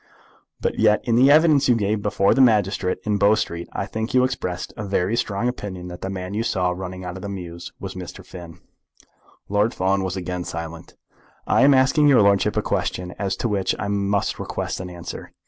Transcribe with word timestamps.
"But 0.61 0.79
yet 0.79 1.01
in 1.03 1.15
the 1.15 1.29
evidence 1.29 1.69
you 1.69 1.75
gave 1.75 2.01
before 2.01 2.33
the 2.33 2.41
magistrate 2.41 2.97
in 3.03 3.19
Bow 3.19 3.35
Street 3.35 3.69
I 3.71 3.85
think 3.85 4.15
you 4.15 4.23
expressed 4.23 4.73
a 4.75 4.83
very 4.83 5.15
strong 5.15 5.47
opinion 5.47 5.89
that 5.89 6.01
the 6.01 6.09
man 6.09 6.33
you 6.33 6.41
saw 6.41 6.71
running 6.71 7.05
out 7.05 7.17
of 7.17 7.21
the 7.21 7.29
mews 7.29 7.71
was 7.79 7.93
Mr. 7.93 8.25
Finn?" 8.25 8.61
Lord 9.47 9.75
Fawn 9.75 10.03
was 10.03 10.17
again 10.17 10.43
silent. 10.43 10.95
"I 11.45 11.61
am 11.61 11.75
asking 11.75 12.07
your 12.07 12.23
lordship 12.23 12.57
a 12.57 12.63
question 12.63 13.13
to 13.19 13.47
which 13.47 13.75
I 13.77 13.89
must 13.89 14.39
request 14.39 14.79
an 14.79 14.89
answer. 14.89 15.33